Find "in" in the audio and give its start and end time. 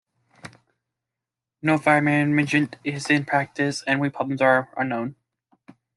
3.11-3.23